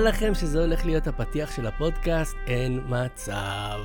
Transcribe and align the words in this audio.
לכם 0.00 0.34
שזה 0.34 0.60
הולך 0.60 0.86
להיות 0.86 1.06
הפתיח 1.06 1.56
של 1.56 1.66
הפודקאסט? 1.66 2.36
אין 2.46 2.80
מצב. 2.88 3.78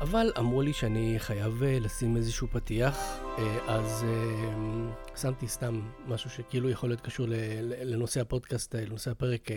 אבל 0.00 0.32
אמרו 0.38 0.62
לי 0.62 0.72
שאני 0.72 1.14
חייב 1.18 1.62
אה, 1.62 1.78
לשים 1.80 2.16
איזשהו 2.16 2.48
פתיח, 2.48 3.20
אה, 3.38 3.58
אז 3.66 4.04
אה, 4.04 5.16
שמתי 5.16 5.48
סתם 5.48 5.80
משהו 6.06 6.30
שכאילו 6.30 6.70
יכול 6.70 6.88
להיות 6.88 7.00
קשור 7.00 7.26
לנושא 7.84 8.20
הפודקאסט, 8.20 8.74
לנושא 8.74 9.10
הפרק 9.10 9.48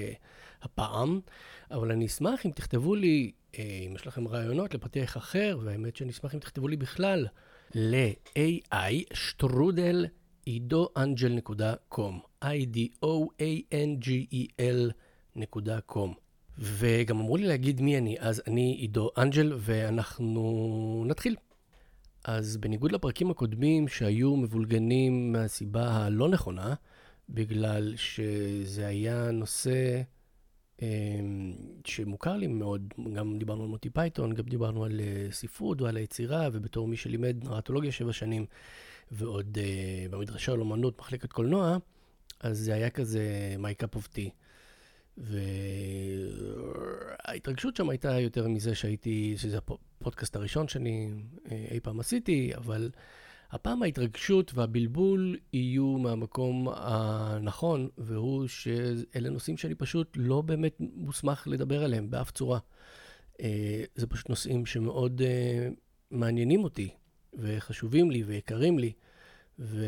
הפעם, 0.62 1.20
אבל 1.72 1.92
אני 1.92 2.06
אשמח 2.06 2.46
אם 2.46 2.52
תכתבו 2.52 2.96
לי, 2.96 3.32
אם 3.58 3.94
יש 3.96 4.08
לכם 4.08 4.28
רעיונות 4.28 4.74
לפתיח 4.74 5.18
אחר, 5.18 5.60
והאמת 5.64 5.96
שאני 5.96 6.12
אשמח 6.12 6.36
אם 6.36 6.40
תכתבו 6.40 6.68
לי 6.68 6.78
בכלל, 6.78 7.28
ל-AI 7.76 8.94
שטרודל 9.14 10.06
עידואנג'ל.com, 10.46 12.46
I-D-O-A-N-G-E-L.com. 15.38 16.10
וגם 16.58 17.20
אמרו 17.20 17.38
לי 17.38 17.48
להגיד 17.48 17.82
מי 17.82 17.98
אני, 17.98 18.16
אז 18.20 18.42
אני 18.48 18.76
עידו 18.80 19.10
אנג'ל, 19.18 19.54
ואנחנו 19.60 21.04
נתחיל. 21.08 21.36
אז 22.24 22.58
בניגוד 22.58 22.92
לפרקים 22.92 23.32
הקודמים 23.32 23.88
שהיו 23.88 24.36
מבולגנים 24.36 25.32
מהסיבה 25.32 25.90
הלא 25.92 26.30
נכונה, 26.30 26.74
בגלל 27.30 27.94
שזה 27.96 28.88
היה 28.88 29.32
נושא 29.32 30.02
אה, 30.82 30.88
שמוכר 31.86 32.38
לי 32.38 32.48
מאוד, 32.48 32.94
גם 33.14 33.40
דיברנו 33.40 33.64
על 33.64 33.70
מונטי 33.70 33.90
פייתון, 33.90 34.34
גם 34.34 34.44
דיברנו 34.44 34.86
על 34.86 35.00
uh, 35.00 35.34
ספרות 35.34 35.82
ועל 35.82 35.98
היצירה, 35.98 36.50
ובתור 36.54 36.88
מי 36.88 36.98
שלימד 36.98 37.44
נרטולוגיה 37.44 37.92
שבע 37.92 38.14
שנים, 38.14 38.46
ועוד 39.12 39.58
uh, 39.58 40.12
במדרשה 40.12 40.52
על 40.52 40.60
אומנות, 40.60 41.00
מחלקת 41.00 41.32
קולנוע, 41.32 41.78
אז 42.40 42.60
זה 42.60 42.74
היה 42.74 42.90
כזה 42.90 43.56
my 43.58 43.84
cup 43.84 43.98
of 43.98 44.16
tea. 44.16 44.30
וההתרגשות 47.28 47.76
שם 47.76 47.90
הייתה 47.90 48.20
יותר 48.20 48.48
מזה 48.48 48.76
שהייתי, 48.76 49.34
שזה 49.38 49.58
הפודקאסט 49.58 50.36
הראשון 50.36 50.68
שאני 50.68 51.12
אה, 51.52 51.66
אי 51.72 51.80
פעם 51.80 52.00
עשיתי, 52.00 52.52
אבל 52.56 52.92
הפעם 53.52 53.84
ההתרגשות 53.84 54.52
והבלבול 54.54 55.38
יהיו 55.54 55.98
מהמקום 55.98 56.68
הנכון, 56.76 57.90
והוא 57.98 58.48
שאלה 58.48 59.30
נושאים 59.30 59.58
שאני 59.58 59.76
פשוט 59.76 60.14
לא 60.16 60.42
באמת 60.42 60.76
מוסמך 60.80 61.48
לדבר 61.48 61.84
עליהם 61.84 62.10
באף 62.10 62.32
צורה. 62.32 62.60
אה, 63.42 63.84
זה 63.96 64.08
פשוט 64.08 64.30
נושאים 64.30 64.66
שמאוד 64.66 65.22
אה, 65.22 65.68
מעניינים 66.12 66.64
אותי, 66.64 66.90
וחשובים 67.34 68.12
לי, 68.12 68.24
ויקרים 68.24 68.80
לי, 68.80 68.92
ו... 69.60 69.86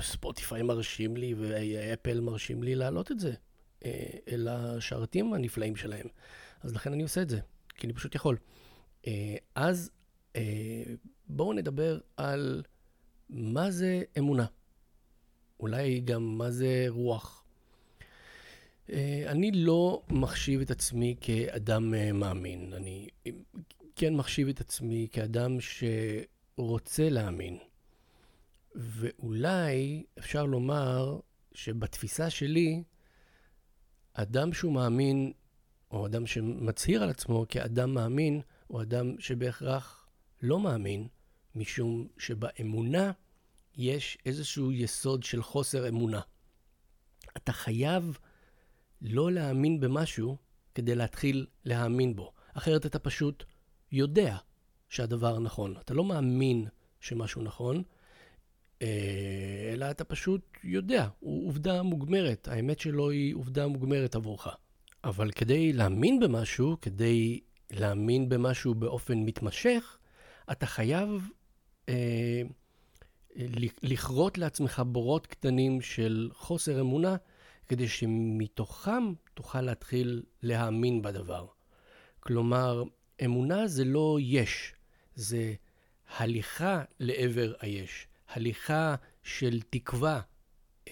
ספוטיפיי 0.00 0.62
מרשים 0.62 1.16
לי 1.16 1.34
ואפל 1.34 2.20
מרשים 2.20 2.62
לי 2.62 2.74
להעלות 2.74 3.12
את 3.12 3.20
זה 3.20 3.34
אה, 3.84 4.10
אל 4.28 4.48
השרתים 4.48 5.34
הנפלאים 5.34 5.76
שלהם. 5.76 6.06
אז 6.62 6.74
לכן 6.74 6.92
אני 6.92 7.02
עושה 7.02 7.22
את 7.22 7.28
זה, 7.28 7.40
כי 7.74 7.86
אני 7.86 7.94
פשוט 7.94 8.14
יכול. 8.14 8.36
אה, 9.06 9.36
אז 9.54 9.90
אה, 10.36 10.82
בואו 11.28 11.52
נדבר 11.52 11.98
על 12.16 12.62
מה 13.30 13.70
זה 13.70 14.02
אמונה. 14.18 14.46
אולי 15.60 16.00
גם 16.00 16.38
מה 16.38 16.50
זה 16.50 16.86
רוח. 16.88 17.42
אני 19.26 19.50
לא 19.50 20.02
מחשיב 20.10 20.60
את 20.60 20.70
עצמי 20.70 21.16
כאדם 21.20 21.94
מאמין. 22.14 22.72
אני 22.72 23.08
כן 23.96 24.14
מחשיב 24.14 24.48
את 24.48 24.60
עצמי 24.60 25.08
כאדם 25.12 25.56
שרוצה 25.60 27.08
להאמין. 27.08 27.58
ואולי 28.76 30.04
אפשר 30.18 30.44
לומר 30.44 31.20
שבתפיסה 31.52 32.30
שלי, 32.30 32.82
אדם 34.14 34.52
שהוא 34.52 34.72
מאמין, 34.72 35.32
או 35.90 36.06
אדם 36.06 36.26
שמצהיר 36.26 37.02
על 37.02 37.10
עצמו 37.10 37.46
כאדם 37.48 37.94
מאמין, 37.94 38.40
הוא 38.66 38.82
אדם 38.82 39.20
שבהכרח 39.20 40.08
לא 40.42 40.60
מאמין, 40.60 41.08
משום 41.54 42.08
שבאמונה 42.18 43.12
יש 43.76 44.18
איזשהו 44.26 44.72
יסוד 44.72 45.22
של 45.22 45.42
חוסר 45.42 45.88
אמונה. 45.88 46.20
אתה 47.36 47.52
חייב 47.52 48.18
לא 49.02 49.32
להאמין 49.32 49.80
במשהו 49.80 50.36
כדי 50.74 50.94
להתחיל 50.94 51.46
להאמין 51.64 52.16
בו. 52.16 52.32
אחרת 52.54 52.86
אתה 52.86 52.98
פשוט 52.98 53.44
יודע 53.92 54.36
שהדבר 54.88 55.38
נכון. 55.38 55.76
אתה 55.76 55.94
לא 55.94 56.04
מאמין 56.04 56.66
שמשהו 57.00 57.42
נכון, 57.42 57.82
אלא 58.82 59.90
אתה 59.90 60.04
פשוט 60.04 60.56
יודע, 60.64 61.08
הוא 61.20 61.48
עובדה 61.48 61.82
מוגמרת, 61.82 62.48
האמת 62.48 62.80
שלו 62.80 63.10
היא 63.10 63.34
עובדה 63.34 63.66
מוגמרת 63.66 64.14
עבורך. 64.14 64.48
אבל 65.04 65.30
כדי 65.30 65.72
להאמין 65.72 66.20
במשהו, 66.20 66.76
כדי 66.80 67.40
להאמין 67.70 68.28
במשהו 68.28 68.74
באופן 68.74 69.18
מתמשך, 69.18 69.98
אתה 70.52 70.66
חייב 70.66 71.28
אה, 71.88 72.42
לכרות 73.82 74.38
לעצמך 74.38 74.82
בורות 74.86 75.26
קטנים 75.26 75.80
של 75.80 76.30
חוסר 76.32 76.80
אמונה, 76.80 77.16
כדי 77.68 77.88
שמתוכם 77.88 79.12
תוכל 79.34 79.60
להתחיל 79.60 80.22
להאמין 80.42 81.02
בדבר. 81.02 81.46
כלומר, 82.20 82.82
אמונה 83.24 83.66
זה 83.66 83.84
לא 83.84 84.18
יש, 84.20 84.74
זה 85.14 85.54
הליכה 86.16 86.82
לעבר 87.00 87.52
היש. 87.60 88.06
הליכה 88.28 88.94
של 89.22 89.60
תקווה 89.70 90.20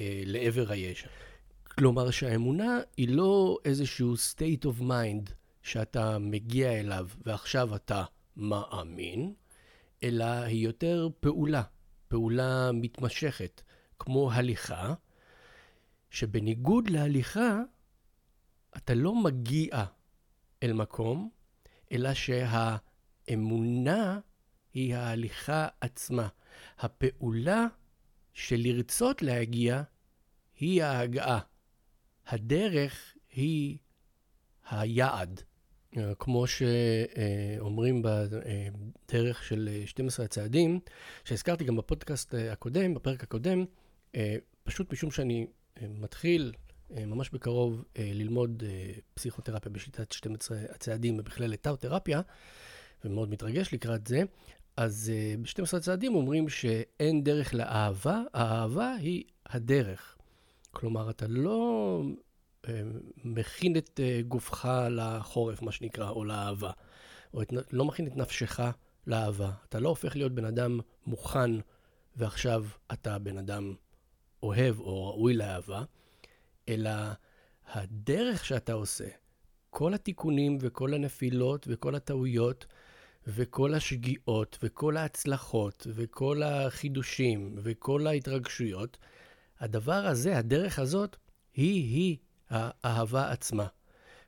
אה, 0.00 0.22
לעבר 0.26 0.70
היש. 0.70 1.08
כלומר 1.64 2.10
שהאמונה 2.10 2.78
היא 2.96 3.08
לא 3.08 3.58
איזשהו 3.64 4.14
state 4.14 4.64
of 4.64 4.82
mind 4.82 5.30
שאתה 5.62 6.18
מגיע 6.18 6.80
אליו 6.80 7.08
ועכשיו 7.26 7.76
אתה 7.76 8.04
מאמין, 8.36 9.34
אלא 10.02 10.24
היא 10.24 10.64
יותר 10.64 11.08
פעולה, 11.20 11.62
פעולה 12.08 12.72
מתמשכת, 12.72 13.62
כמו 13.98 14.32
הליכה, 14.32 14.94
שבניגוד 16.10 16.90
להליכה, 16.90 17.60
אתה 18.76 18.94
לא 18.94 19.14
מגיע 19.14 19.84
אל 20.62 20.72
מקום, 20.72 21.30
אלא 21.92 22.10
שהאמונה 22.14 24.18
היא 24.74 24.94
ההליכה 24.94 25.68
עצמה. 25.80 26.28
הפעולה 26.78 27.66
של 28.32 28.56
לרצות 28.58 29.22
להגיע 29.22 29.82
היא 30.58 30.82
ההגעה. 30.82 31.38
הדרך 32.26 33.14
היא 33.32 33.78
היעד. 34.70 35.40
כמו 36.18 36.44
שאומרים 36.46 38.02
בדרך 38.04 39.44
של 39.44 39.82
12 39.86 40.24
הצעדים, 40.24 40.80
שהזכרתי 41.24 41.64
גם 41.64 41.76
בפודקאסט 41.76 42.34
הקודם, 42.52 42.94
בפרק 42.94 43.22
הקודם, 43.22 43.64
פשוט 44.64 44.92
משום 44.92 45.10
שאני 45.10 45.46
מתחיל 45.82 46.52
ממש 46.90 47.30
בקרוב 47.30 47.84
ללמוד 47.98 48.62
פסיכותרפיה 49.14 49.72
בשיטת 49.72 50.12
12 50.12 50.58
הצעדים 50.70 51.18
ובכללת 51.18 51.60
טאו-תרפיה, 51.60 52.20
ומאוד 53.04 53.30
מתרגש 53.30 53.74
לקראת 53.74 54.06
זה, 54.06 54.22
אז 54.76 55.12
uh, 55.14 55.40
ב-12 55.40 55.76
הצעדים 55.76 56.14
אומרים 56.14 56.48
שאין 56.48 57.24
דרך 57.24 57.54
לאהבה, 57.54 58.22
האהבה 58.34 58.94
היא 58.94 59.24
הדרך. 59.46 60.16
כלומר, 60.70 61.10
אתה 61.10 61.26
לא 61.28 62.02
uh, 62.66 62.68
מכין 63.24 63.76
את 63.76 64.00
uh, 64.00 64.26
גופך 64.26 64.68
לחורף, 64.90 65.62
מה 65.62 65.72
שנקרא, 65.72 66.10
או 66.10 66.24
לאהבה, 66.24 66.70
או 67.34 67.42
את, 67.42 67.52
לא 67.72 67.84
מכין 67.84 68.06
את 68.06 68.16
נפשך 68.16 68.60
לאהבה. 69.06 69.50
אתה 69.68 69.78
לא 69.78 69.88
הופך 69.88 70.16
להיות 70.16 70.32
בן 70.32 70.44
אדם 70.44 70.80
מוכן, 71.06 71.50
ועכשיו 72.16 72.64
אתה 72.92 73.18
בן 73.18 73.38
אדם 73.38 73.74
אוהב 74.42 74.80
או 74.80 75.06
ראוי 75.06 75.34
לאהבה, 75.34 75.84
אלא 76.68 76.90
הדרך 77.72 78.44
שאתה 78.44 78.72
עושה, 78.72 79.08
כל 79.70 79.94
התיקונים 79.94 80.58
וכל 80.60 80.94
הנפילות 80.94 81.66
וכל 81.70 81.94
הטעויות, 81.94 82.66
וכל 83.26 83.74
השגיאות, 83.74 84.58
וכל 84.62 84.96
ההצלחות, 84.96 85.86
וכל 85.90 86.42
החידושים, 86.42 87.54
וכל 87.62 88.06
ההתרגשויות, 88.06 88.96
הדבר 89.60 90.06
הזה, 90.06 90.38
הדרך 90.38 90.78
הזאת, 90.78 91.16
היא-היא 91.54 92.16
האהבה 92.50 93.30
עצמה. 93.30 93.66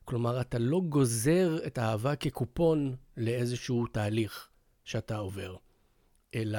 כלומר, 0.05 0.41
אתה 0.41 0.59
לא 0.59 0.81
גוזר 0.89 1.59
את 1.67 1.79
האהבה 1.79 2.17
כקופון 2.17 2.97
לאיזשהו 3.17 3.87
תהליך 3.87 4.49
שאתה 4.85 5.17
עובר, 5.17 5.57
אלא 6.35 6.59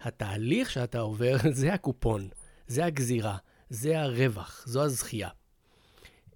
התהליך 0.00 0.70
שאתה 0.70 0.98
עובר 1.00 1.36
זה 1.52 1.74
הקופון, 1.74 2.28
זה 2.66 2.84
הגזירה, 2.84 3.36
זה 3.70 4.00
הרווח, 4.00 4.64
זו 4.66 4.82
הזכייה. 4.82 5.28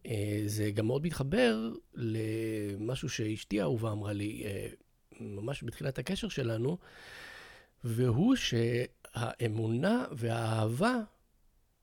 אה, 0.07 0.43
זה 0.47 0.71
גם 0.71 0.87
מאוד 0.87 1.07
מתחבר 1.07 1.73
למשהו 1.95 3.09
שאשתי 3.09 3.61
האהובה 3.61 3.93
אמרה 3.93 4.13
לי, 4.13 4.43
אה, 4.45 4.69
ממש 5.21 5.65
בתחילת 5.65 5.99
הקשר 5.99 6.29
שלנו, 6.29 6.79
והוא 7.85 8.37
שהאמונה 8.37 10.07
והאהבה 10.13 10.97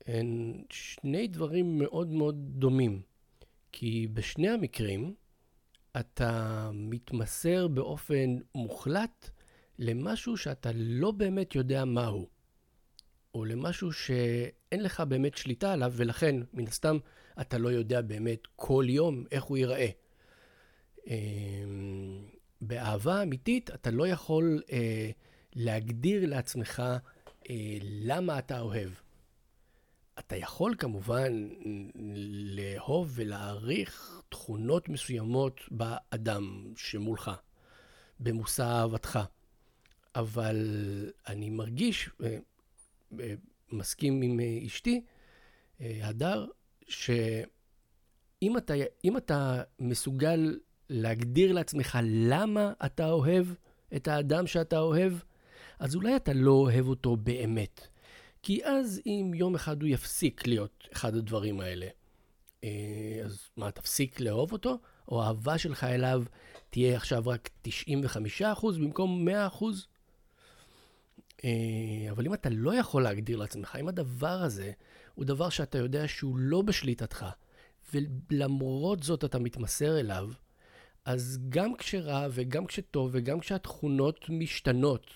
הן 0.06 0.62
שני 0.70 1.26
דברים 1.26 1.78
מאוד 1.78 2.08
מאוד 2.08 2.34
דומים. 2.48 3.02
כי 3.72 4.08
בשני 4.12 4.48
המקרים 4.48 5.14
אתה 6.00 6.70
מתמסר 6.74 7.68
באופן 7.68 8.36
מוחלט 8.54 9.30
למשהו 9.78 10.36
שאתה 10.36 10.70
לא 10.74 11.10
באמת 11.10 11.54
יודע 11.54 11.84
מהו, 11.84 12.28
או 13.34 13.44
למשהו 13.44 13.92
שאין 13.92 14.82
לך 14.82 15.00
באמת 15.00 15.36
שליטה 15.36 15.72
עליו, 15.72 15.92
ולכן, 15.96 16.36
מן 16.52 16.66
הסתם, 16.66 16.98
אתה 17.40 17.58
לא 17.58 17.68
יודע 17.68 18.00
באמת 18.00 18.40
כל 18.56 18.84
יום 18.88 19.24
איך 19.32 19.44
הוא 19.44 19.56
ייראה. 19.56 19.88
באהבה 22.60 23.22
אמיתית 23.22 23.70
אתה 23.70 23.90
לא 23.90 24.08
יכול 24.08 24.62
אה, 24.72 25.10
להגדיר 25.54 26.26
לעצמך 26.26 26.82
אה, 27.50 27.78
למה 27.82 28.38
אתה 28.38 28.60
אוהב. 28.60 28.90
אתה 30.18 30.36
יכול 30.36 30.74
כמובן 30.78 31.48
לאהוב 32.34 33.12
ולהעריך 33.14 34.20
תכונות 34.28 34.88
מסוימות 34.88 35.60
באדם 35.70 36.72
שמולך, 36.76 37.30
במושא 38.20 38.62
אהבתך. 38.62 39.18
אבל 40.16 40.56
אני 41.26 41.50
מרגיש, 41.50 42.10
אה, 42.24 42.38
אה, 43.20 43.34
מסכים 43.72 44.22
עם 44.22 44.40
אשתי, 44.66 45.04
אה, 45.80 46.00
הדר, 46.02 46.46
שאם 46.88 48.56
אתה, 48.56 48.74
אתה 49.16 49.62
מסוגל 49.78 50.58
להגדיר 50.90 51.52
לעצמך 51.52 51.98
למה 52.02 52.72
אתה 52.86 53.10
אוהב 53.10 53.46
את 53.96 54.08
האדם 54.08 54.46
שאתה 54.46 54.78
אוהב, 54.78 55.12
אז 55.78 55.94
אולי 55.94 56.16
אתה 56.16 56.32
לא 56.32 56.50
אוהב 56.50 56.88
אותו 56.88 57.16
באמת. 57.16 57.88
כי 58.42 58.64
אז 58.64 59.00
אם 59.06 59.32
יום 59.34 59.54
אחד 59.54 59.82
הוא 59.82 59.88
יפסיק 59.88 60.46
להיות 60.46 60.88
אחד 60.92 61.14
הדברים 61.14 61.60
האלה, 61.60 61.86
אה, 62.64 63.20
אז 63.24 63.38
מה, 63.56 63.70
תפסיק 63.70 64.20
לאהוב 64.20 64.52
אותו? 64.52 64.78
או 65.08 65.22
האהבה 65.22 65.58
שלך 65.58 65.84
אליו 65.84 66.22
תהיה 66.70 66.96
עכשיו 66.96 67.22
רק 67.26 67.50
95% 67.68 67.70
במקום 68.78 69.28
100%? 69.28 69.64
אה, 71.44 72.10
אבל 72.10 72.26
אם 72.26 72.34
אתה 72.34 72.48
לא 72.48 72.74
יכול 72.74 73.02
להגדיר 73.02 73.36
לעצמך, 73.36 73.76
אם 73.80 73.88
הדבר 73.88 74.42
הזה 74.42 74.72
הוא 75.14 75.24
דבר 75.24 75.48
שאתה 75.48 75.78
יודע 75.78 76.08
שהוא 76.08 76.38
לא 76.38 76.62
בשליטתך, 76.62 77.26
ולמרות 77.94 79.02
זאת 79.02 79.24
אתה 79.24 79.38
מתמסר 79.38 80.00
אליו, 80.00 80.30
אז 81.06 81.38
גם 81.48 81.76
כשרע 81.76 82.26
וגם 82.30 82.66
כשטוב 82.66 83.10
וגם 83.12 83.40
כשהתכונות 83.40 84.28
משתנות, 84.28 85.10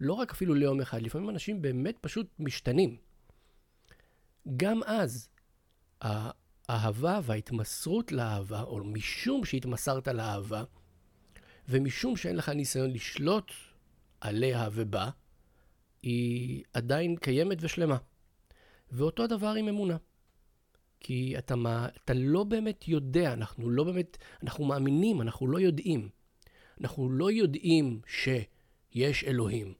לא 0.00 0.12
רק 0.12 0.30
אפילו 0.30 0.54
ליום 0.54 0.80
אחד, 0.80 1.02
לפעמים 1.02 1.30
אנשים 1.30 1.62
באמת 1.62 1.98
פשוט 2.00 2.26
משתנים. 2.38 2.96
גם 4.56 4.80
אז, 4.86 5.28
האהבה 6.00 7.20
וההתמסרות 7.22 8.12
לאהבה, 8.12 8.62
או 8.62 8.84
משום 8.84 9.44
שהתמסרת 9.44 10.08
לאהבה, 10.08 10.64
ומשום 11.68 12.16
שאין 12.16 12.36
לך 12.36 12.48
ניסיון 12.48 12.90
לשלוט 12.90 13.52
עליה 14.20 14.68
ובה, 14.72 15.10
היא 16.02 16.64
עדיין 16.72 17.16
קיימת 17.16 17.58
ושלמה. 17.60 17.96
ואותו 18.92 19.26
דבר 19.26 19.54
עם 19.58 19.68
אמונה. 19.68 19.96
כי 21.06 21.34
אתה, 21.38 21.56
מה, 21.56 21.88
אתה 22.04 22.14
לא 22.14 22.44
באמת 22.44 22.88
יודע, 22.88 23.32
אנחנו 23.32 23.70
לא 23.70 23.84
באמת, 23.84 24.16
אנחנו 24.42 24.64
מאמינים, 24.64 25.20
אנחנו 25.20 25.48
לא 25.48 25.60
יודעים. 25.60 26.08
אנחנו 26.80 27.10
לא 27.10 27.30
יודעים 27.30 28.00
שיש 28.06 29.24
אלוהים. 29.24 29.74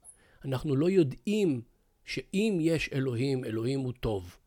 אנחנו 0.45 0.75
לא 0.75 0.89
יודעים 0.89 1.61
שאם 2.05 2.57
יש 2.61 2.89
אלוהים, 2.93 3.45
אלוהים 3.45 3.79
הוא 3.79 3.93
טוב. 3.99 4.37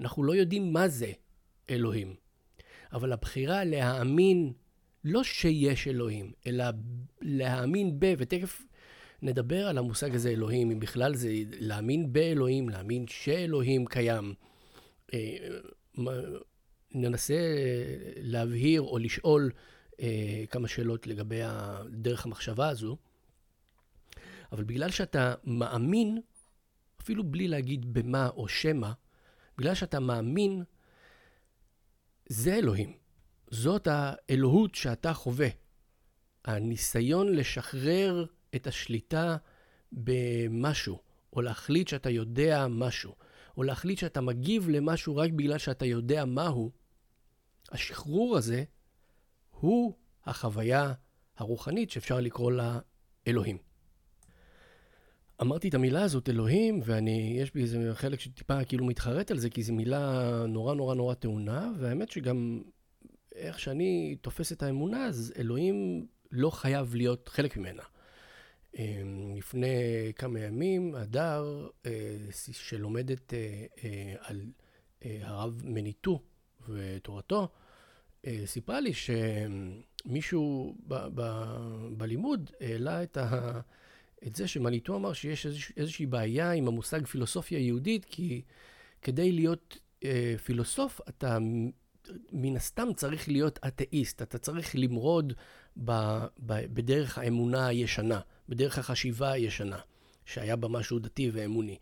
אנחנו 0.00 0.24
לא 0.24 0.34
יודעים 0.34 0.72
מה 0.72 0.88
זה 0.88 1.12
אלוהים. 1.70 2.14
אבל 2.92 3.12
הבחירה 3.12 3.64
להאמין, 3.64 4.52
לא 5.04 5.24
שיש 5.24 5.88
אלוהים, 5.88 6.32
אלא 6.46 6.64
להאמין 7.22 8.00
ב, 8.00 8.14
ותכף 8.18 8.62
נדבר 9.22 9.66
על 9.66 9.78
המושג 9.78 10.14
הזה 10.14 10.30
אלוהים, 10.30 10.70
אם 10.70 10.80
בכלל 10.80 11.14
זה 11.14 11.32
להאמין 11.60 12.12
באלוהים, 12.12 12.68
להאמין 12.68 13.06
שאלוהים 13.08 13.86
קיים. 13.86 14.34
אה, 15.98 16.02
ננסה 16.94 17.38
להבהיר 18.16 18.82
או 18.82 18.98
לשאול 18.98 19.50
אה, 20.00 20.44
כמה 20.50 20.68
שאלות 20.68 21.06
לגבי 21.06 21.40
דרך 21.90 22.26
המחשבה 22.26 22.68
הזו. 22.68 22.96
אבל 24.52 24.64
בגלל 24.64 24.90
שאתה 24.90 25.34
מאמין, 25.44 26.20
אפילו 27.00 27.24
בלי 27.24 27.48
להגיד 27.48 27.94
במה 27.94 28.28
או 28.28 28.48
שמא, 28.48 28.90
בגלל 29.58 29.74
שאתה 29.74 30.00
מאמין, 30.00 30.62
זה 32.28 32.54
אלוהים. 32.54 32.92
זאת 33.50 33.88
האלוהות 33.90 34.74
שאתה 34.74 35.12
חווה. 35.12 35.48
הניסיון 36.44 37.32
לשחרר 37.32 38.26
את 38.54 38.66
השליטה 38.66 39.36
במשהו, 39.92 40.98
או 41.32 41.42
להחליט 41.42 41.88
שאתה 41.88 42.10
יודע 42.10 42.66
משהו, 42.70 43.14
או 43.56 43.62
להחליט 43.62 43.98
שאתה 43.98 44.20
מגיב 44.20 44.68
למשהו 44.68 45.16
רק 45.16 45.30
בגלל 45.30 45.58
שאתה 45.58 45.86
יודע 45.86 46.24
מהו, 46.24 46.70
השחרור 47.72 48.36
הזה 48.36 48.64
הוא 49.50 49.94
החוויה 50.24 50.92
הרוחנית 51.36 51.90
שאפשר 51.90 52.20
לקרוא 52.20 52.52
לה 52.52 52.78
אלוהים. 53.26 53.58
אמרתי 55.42 55.68
את 55.68 55.74
המילה 55.74 56.02
הזאת, 56.02 56.28
אלוהים, 56.28 56.80
ואני, 56.84 57.36
יש 57.40 57.54
בי 57.54 57.62
איזה 57.62 57.90
חלק 57.94 58.20
שטיפה 58.20 58.64
כאילו 58.64 58.84
מתחרט 58.84 59.30
על 59.30 59.38
זה, 59.38 59.50
כי 59.50 59.62
זו 59.62 59.72
מילה 59.72 60.44
נורא 60.48 60.74
נורא 60.74 60.94
נורא 60.94 61.14
טעונה, 61.14 61.72
והאמת 61.78 62.10
שגם 62.10 62.62
איך 63.34 63.58
שאני 63.58 64.16
תופס 64.20 64.52
את 64.52 64.62
האמונה, 64.62 65.06
אז 65.06 65.32
אלוהים 65.38 66.06
לא 66.30 66.50
חייב 66.50 66.94
להיות 66.94 67.28
חלק 67.28 67.56
ממנה. 67.56 67.82
אמ, 68.78 69.34
לפני 69.36 69.66
כמה 70.16 70.40
ימים, 70.40 70.94
הדר, 70.94 71.68
אה, 71.86 72.16
שלומדת 72.32 73.34
אה, 73.34 73.64
אה, 73.84 74.14
על 74.20 74.40
הרב 75.04 75.62
מניטו 75.64 76.22
ותורתו, 76.68 77.48
סיפרה 78.46 78.80
לי 78.80 78.92
שמישהו 78.94 80.76
ב- 80.88 81.06
ב- 81.14 81.88
בלימוד 81.96 82.50
העלה 82.60 83.02
את, 83.02 83.16
ה- 83.16 83.60
את 84.26 84.36
זה 84.36 84.48
שמניטו 84.48 84.96
אמר 84.96 85.12
שיש 85.12 85.46
איזוש, 85.46 85.72
איזושהי 85.76 86.06
בעיה 86.06 86.50
עם 86.52 86.68
המושג 86.68 87.06
פילוסופיה 87.06 87.58
יהודית, 87.58 88.04
כי 88.04 88.42
כדי 89.02 89.32
להיות 89.32 89.78
פילוסוף, 90.44 91.00
אתה 91.08 91.38
מן 92.32 92.56
הסתם 92.56 92.88
צריך 92.96 93.28
להיות 93.28 93.58
אתאיסט, 93.66 94.22
אתה 94.22 94.38
צריך 94.38 94.76
למרוד 94.76 95.32
ב- 95.76 96.24
ב- 96.46 96.74
בדרך 96.74 97.18
האמונה 97.18 97.66
הישנה. 97.66 98.20
בדרך 98.48 98.78
החשיבה 98.78 99.32
הישנה, 99.32 99.78
שהיה 100.24 100.56
בה 100.56 100.68
משהו 100.68 100.98
דתי 100.98 101.30
ואמוני. 101.32 101.78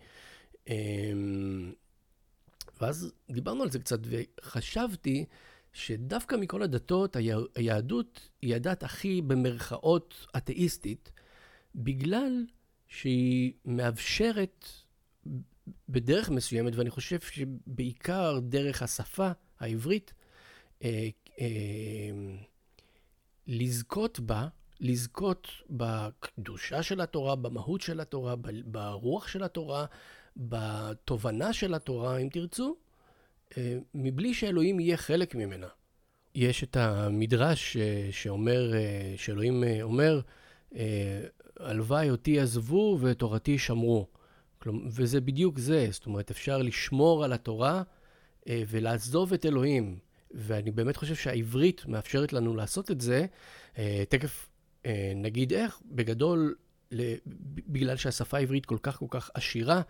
אמ, 0.69 1.73
ואז 2.81 3.13
דיברנו 3.31 3.63
על 3.63 3.71
זה 3.71 3.79
קצת, 3.79 3.99
וחשבתי 4.05 5.25
שדווקא 5.73 6.37
מכל 6.37 6.63
הדתות, 6.63 7.17
היהדות 7.55 8.29
היא 8.43 8.55
הדת 8.55 8.83
הכי 8.83 9.23
במרכאות 9.23 10.27
אתאיסטית, 10.37 11.13
בגלל 11.75 12.45
שהיא 12.89 13.53
מאפשרת 13.65 14.67
בדרך 15.89 16.31
מסוימת, 16.31 16.77
ואני 16.77 16.91
חושב 16.91 17.21
שבעיקר 17.21 18.39
דרך 18.43 18.83
השפה 18.83 19.31
העברית, 19.61 20.15
אה, 20.85 21.09
אה, 21.41 22.11
לזכות 23.47 24.21
בה 24.21 24.49
לזכות 24.83 25.49
בקדושה 25.71 26.83
של 26.83 27.01
התורה, 27.01 27.37
במהות 27.37 27.81
של 27.81 28.01
התורה, 28.01 28.35
ברוח 28.65 29.29
של 29.29 29.43
התורה, 29.43 29.85
בתובנה 30.37 31.53
של 31.53 31.75
התורה, 31.75 32.17
אם 32.17 32.29
תרצו, 32.33 32.77
אה, 33.59 33.79
מבלי 33.95 34.35
שאלוהים 34.35 34.81
יהיה 34.81 34.97
חלק 34.97 35.35
ממנה. 35.35 35.67
יש 36.35 36.65
את 36.65 36.77
המדרש 36.77 37.77
אה, 37.77 38.09
שאומר, 38.11 38.75
אה, 38.75 39.15
שאלוהים 39.17 39.65
אומר, 39.83 40.21
הלוואי 41.61 42.11
אותי 42.11 42.41
עזבו 42.41 42.99
ותורתי 43.01 43.59
שמרו. 43.59 44.07
וזה 44.87 45.21
בדיוק 45.21 45.59
זה, 45.59 45.87
זאת 45.91 46.07
אומרת, 46.07 46.31
אפשר 46.31 46.59
לשמור 46.59 47.25
על 47.25 47.33
התורה 47.33 47.83
ולעזוב 48.49 49.33
את 49.33 49.47
אלוהים. 49.47 49.99
ואני 50.35 50.71
באמת 50.71 50.97
חושב 50.97 51.15
שהעברית 51.15 51.87
מאפשרת 51.87 52.33
לנו 52.33 52.57
לעשות 52.57 52.91
את 52.91 53.01
זה. 53.01 53.27
תכף 54.09 54.52
נגיד 55.15 55.53
איך, 55.53 55.81
בגדול, 55.85 56.55
בגלל 57.69 57.97
שהשפה 57.97 58.37
העברית 58.37 58.67
כל 58.67 58.79
כך 58.83 58.97
כל 58.97 59.07
כך 59.09 59.31
עשירה, 59.35 59.83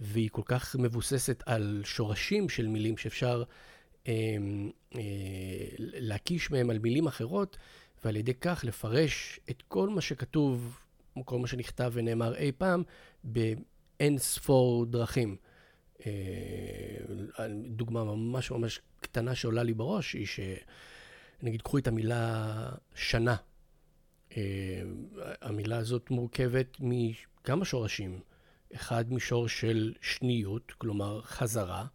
והיא 0.00 0.30
כל 0.32 0.42
כך 0.44 0.76
מבוססת 0.78 1.42
על 1.46 1.82
שורשים 1.84 2.48
של 2.48 2.66
מילים 2.66 2.96
שאפשר 2.96 3.42
אה, 4.08 4.12
אה, 4.94 5.00
להקיש 5.78 6.50
מהם 6.50 6.70
על 6.70 6.78
מילים 6.78 7.06
אחרות, 7.06 7.56
ועל 8.04 8.16
ידי 8.16 8.34
כך 8.34 8.64
לפרש 8.64 9.40
את 9.50 9.62
כל 9.68 9.88
מה 9.88 10.00
שכתוב, 10.00 10.78
כל 11.24 11.38
מה 11.38 11.46
שנכתב 11.46 11.90
ונאמר 11.94 12.36
אי 12.36 12.52
פעם, 12.52 12.82
באין 13.24 14.18
ספור 14.18 14.86
דרכים. 14.86 15.36
דוגמה 17.66 18.04
ממש 18.04 18.50
ממש 18.50 18.80
קטנה 19.00 19.34
שעולה 19.34 19.62
לי 19.62 19.74
בראש 19.74 20.12
היא 20.12 20.26
שנגיד, 20.26 21.62
קחו 21.62 21.78
את 21.78 21.88
המילה 21.88 22.68
שנה. 22.94 23.36
המילה 25.42 25.76
הזאת 25.76 26.10
מורכבת 26.10 26.76
מכמה 26.80 27.64
שורשים. 27.64 28.20
אחד 28.74 29.12
מישור 29.12 29.48
של 29.48 29.94
שניות, 30.00 30.72
כלומר 30.78 31.22
חזרה, 31.22 31.86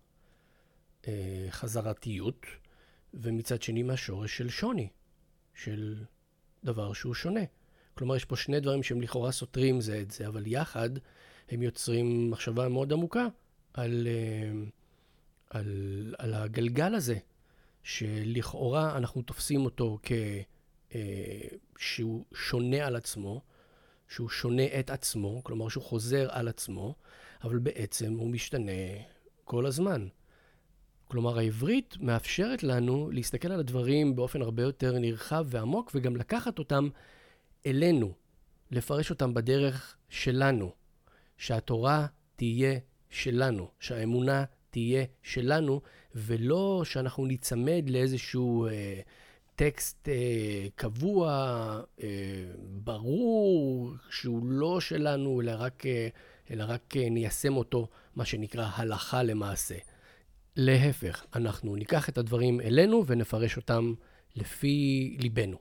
חזרתיות, 1.49 2.45
ומצד 3.13 3.61
שני 3.61 3.83
מהשורש 3.83 4.37
של 4.37 4.49
שוני, 4.49 4.89
של 5.53 6.03
דבר 6.63 6.93
שהוא 6.93 7.13
שונה. 7.13 7.41
כלומר, 7.93 8.15
יש 8.15 8.25
פה 8.25 8.35
שני 8.35 8.59
דברים 8.59 8.83
שהם 8.83 9.01
לכאורה 9.01 9.31
סותרים 9.31 9.81
זה 9.81 10.01
את 10.01 10.11
זה, 10.11 10.27
אבל 10.27 10.43
יחד 10.47 10.89
הם 11.49 11.61
יוצרים 11.61 12.31
מחשבה 12.31 12.69
מאוד 12.69 12.93
עמוקה 12.93 13.27
על, 13.73 14.07
אה, 14.07 14.51
על, 15.49 16.15
על 16.17 16.33
הגלגל 16.33 16.95
הזה, 16.95 17.17
שלכאורה 17.83 18.97
אנחנו 18.97 19.21
תופסים 19.21 19.65
אותו 19.65 19.99
כ... 20.03 20.11
אה, 20.95 21.41
שהוא 21.77 22.25
שונה 22.33 22.85
על 22.87 22.95
עצמו, 22.95 23.41
שהוא 24.07 24.29
שונה 24.29 24.63
את 24.79 24.89
עצמו, 24.89 25.43
כלומר 25.43 25.69
שהוא 25.69 25.83
חוזר 25.83 26.27
על 26.31 26.47
עצמו, 26.47 26.95
אבל 27.43 27.59
בעצם 27.59 28.13
הוא 28.13 28.29
משתנה 28.29 28.71
כל 29.43 29.65
הזמן. 29.65 30.07
כלומר, 31.07 31.37
העברית 31.39 31.97
מאפשרת 31.99 32.63
לנו 32.63 33.09
להסתכל 33.11 33.51
על 33.51 33.59
הדברים 33.59 34.15
באופן 34.15 34.41
הרבה 34.41 34.63
יותר 34.63 34.99
נרחב 34.99 35.45
ועמוק, 35.49 35.91
וגם 35.95 36.15
לקחת 36.15 36.59
אותם 36.59 36.89
אלינו, 37.65 38.13
לפרש 38.71 39.09
אותם 39.09 39.33
בדרך 39.33 39.97
שלנו, 40.09 40.71
שהתורה 41.37 42.07
תהיה 42.35 42.79
שלנו, 43.09 43.67
שהאמונה 43.79 44.43
תהיה 44.69 45.05
שלנו, 45.23 45.81
ולא 46.15 46.81
שאנחנו 46.85 47.25
ניצמד 47.25 47.83
לאיזשהו 47.89 48.67
אה, 48.67 49.01
טקסט 49.61 50.09
אה, 50.09 50.67
קבוע, 50.75 51.29
אה, 52.03 52.07
ברור, 52.83 53.93
שהוא 54.09 54.45
לא 54.45 54.79
שלנו, 54.79 55.41
אלא 55.41 55.51
רק, 55.57 55.85
אה, 55.85 56.07
אלא 56.51 56.63
רק 56.67 56.97
אה, 56.97 57.09
ניישם 57.09 57.57
אותו, 57.57 57.87
מה 58.15 58.25
שנקרא 58.25 58.69
הלכה 58.73 59.23
למעשה. 59.23 59.75
להפך, 60.55 61.25
אנחנו 61.35 61.75
ניקח 61.75 62.09
את 62.09 62.17
הדברים 62.17 62.61
אלינו 62.61 63.03
ונפרש 63.07 63.57
אותם 63.57 63.93
לפי 64.35 65.17
ליבנו. 65.19 65.57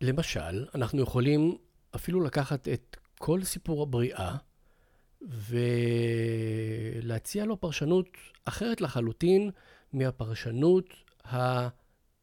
למשל, 0.00 0.66
אנחנו 0.74 1.02
יכולים 1.02 1.56
אפילו 1.94 2.20
לקחת 2.20 2.68
את 2.68 2.96
כל 3.18 3.44
סיפור 3.44 3.82
הבריאה 3.82 4.36
ולהציע 7.02 7.44
לו 7.44 7.60
פרשנות 7.60 8.08
אחרת 8.44 8.80
לחלוטין 8.80 9.50
מהפרשנות 9.92 10.84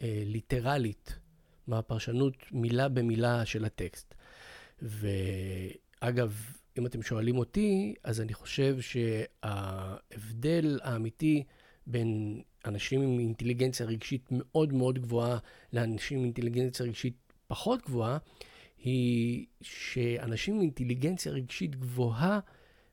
הליטרלית, 0.02 1.20
מהפרשנות 1.68 2.34
מילה 2.52 2.90
במילה 2.90 3.46
של 3.46 3.66
הטקסט. 3.66 4.16
ואגב, 4.82 6.42
אם 6.78 6.86
אתם 6.86 7.02
שואלים 7.02 7.38
אותי, 7.38 7.94
אז 8.04 8.22
אני 8.22 8.34
חושב 8.34 8.78
שההבדל 8.82 10.80
האמיתי 10.84 11.44
בין 11.88 12.42
אנשים 12.66 13.02
עם 13.02 13.20
אינטליגנציה 13.20 13.86
רגשית 13.86 14.28
מאוד 14.32 14.74
מאוד 14.74 15.00
גבוהה 15.00 15.38
לאנשים 15.74 16.18
עם 16.20 16.24
אינטליגנציה 16.26 16.86
רגשית 16.86 17.34
פחות 17.48 17.82
גבוהה, 17.82 18.18
היא 18.78 19.46
שאנשים 19.62 20.56
עם 20.56 20.62
אינטליגנציה 20.62 21.32
רגשית 21.32 21.76
גבוהה 21.76 22.40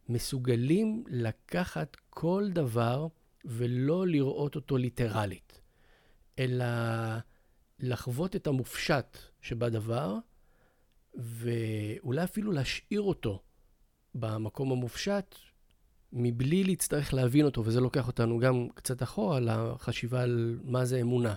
מסוגלים 0.08 1.04
לקחת 1.06 1.96
כל 2.10 2.48
דבר 2.52 3.06
ולא 3.44 4.06
לראות 4.06 4.56
אותו 4.56 4.76
ליטרלית, 4.76 5.60
אלא 6.38 6.64
לחוות 7.80 8.36
את 8.36 8.46
המופשט 8.46 9.18
שבדבר, 9.40 10.18
ואולי 11.14 12.24
אפילו 12.24 12.52
להשאיר 12.52 13.00
אותו 13.00 13.42
במקום 14.14 14.72
המופשט, 14.72 15.34
מבלי 16.12 16.64
להצטרך 16.64 17.14
להבין 17.14 17.44
אותו, 17.44 17.64
וזה 17.64 17.80
לוקח 17.80 18.06
אותנו 18.06 18.38
גם 18.38 18.68
קצת 18.74 19.02
אחורה 19.02 19.40
לחשיבה 19.40 20.22
על 20.22 20.58
מה 20.64 20.84
זה 20.84 21.00
אמונה. 21.00 21.34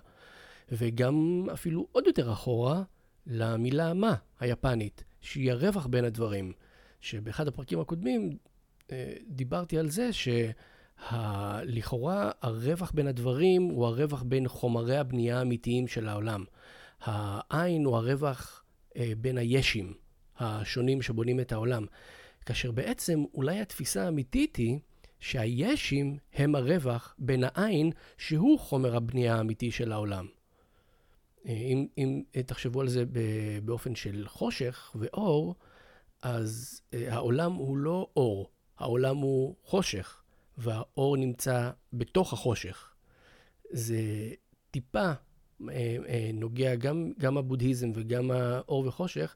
וגם 0.71 1.47
אפילו 1.53 1.87
עוד 1.91 2.07
יותר 2.07 2.33
אחורה 2.33 2.83
למילה 3.27 3.93
מה 3.93 4.15
היפנית, 4.39 5.03
שהיא 5.21 5.51
הרווח 5.51 5.85
בין 5.85 6.05
הדברים. 6.05 6.53
שבאחד 7.01 7.47
הפרקים 7.47 7.79
הקודמים 7.79 8.37
אה, 8.91 9.13
דיברתי 9.27 9.77
על 9.77 9.89
זה 9.89 10.13
שלכאורה 11.09 12.31
הרווח 12.41 12.91
בין 12.91 13.07
הדברים 13.07 13.63
הוא 13.63 13.85
הרווח 13.85 14.23
בין 14.23 14.47
חומרי 14.47 14.97
הבנייה 14.97 15.39
האמיתיים 15.39 15.87
של 15.87 16.07
העולם. 16.07 16.43
העין 17.01 17.85
הוא 17.85 17.97
הרווח 17.97 18.63
אה, 18.97 19.11
בין 19.17 19.37
הישים 19.37 19.93
השונים 20.37 21.01
שבונים 21.01 21.39
את 21.39 21.51
העולם. 21.51 21.85
כאשר 22.45 22.71
בעצם 22.71 23.23
אולי 23.33 23.59
התפיסה 23.59 24.05
האמיתית 24.05 24.55
היא 24.55 24.79
שהישים 25.19 26.17
הם 26.33 26.55
הרווח 26.55 27.15
בין 27.19 27.43
העין, 27.43 27.91
שהוא 28.17 28.59
חומר 28.59 28.95
הבנייה 28.95 29.35
האמיתי 29.35 29.71
של 29.71 29.91
העולם. 29.91 30.27
אה, 31.47 31.51
אם, 31.51 31.87
אם 31.97 32.23
תחשבו 32.45 32.81
על 32.81 32.87
זה 32.87 33.03
באופן 33.65 33.95
של 33.95 34.23
חושך 34.27 34.95
ואור, 34.95 35.55
אז 36.21 36.81
אה, 36.93 37.13
העולם 37.13 37.53
הוא 37.53 37.77
לא 37.77 38.07
אור, 38.15 38.49
העולם 38.77 39.17
הוא 39.17 39.55
חושך, 39.63 40.21
והאור 40.57 41.17
נמצא 41.17 41.71
בתוך 41.93 42.33
החושך. 42.33 42.93
זה 43.71 44.01
טיפה 44.71 45.11
אה, 45.69 46.29
נוגע 46.33 46.75
גם, 46.75 47.11
גם 47.19 47.37
הבודהיזם 47.37 47.91
וגם 47.95 48.31
האור 48.31 48.87
וחושך, 48.87 49.35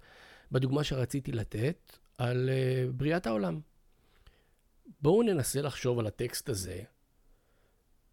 בדוגמה 0.52 0.84
שרציתי 0.84 1.32
לתת, 1.32 1.98
על 2.18 2.50
uh, 2.50 2.92
בריאת 2.92 3.28
העולם. 3.28 3.60
בואו 5.02 5.24
ננסה 5.24 5.62
לחשוב 5.62 6.00
על 6.00 6.08
הטקסט 6.08 6.50
הזה 6.50 6.84